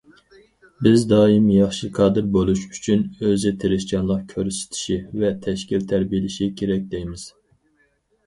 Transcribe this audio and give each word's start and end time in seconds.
بىز 0.85 1.01
دائىم: 1.09 1.43
ياخشى 1.55 1.89
كادىر 1.97 2.29
بولۇش 2.37 2.63
ئۈچۈن 2.77 3.03
ئۆزى 3.27 3.51
تىرىشچانلىق 3.63 4.23
كۆرسىتىشى 4.31 4.97
ۋە 5.25 5.31
تەشكىل 5.45 5.87
تەربىيەلىشى 5.93 6.47
كېرەك، 6.63 6.89
دەيمىز. 6.95 7.27